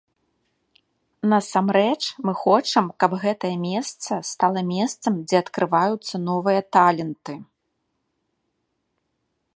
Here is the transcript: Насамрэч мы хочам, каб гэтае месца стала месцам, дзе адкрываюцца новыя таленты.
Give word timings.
Насамрэч 1.33 2.01
мы 2.29 2.33
хочам, 2.43 2.85
каб 3.03 3.11
гэтае 3.25 3.53
месца 3.67 4.11
стала 4.31 4.65
месцам, 4.73 5.13
дзе 5.29 5.37
адкрываюцца 5.43 6.15
новыя 6.31 6.61
таленты. 6.79 7.33